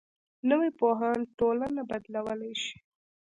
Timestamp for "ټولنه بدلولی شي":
1.39-2.77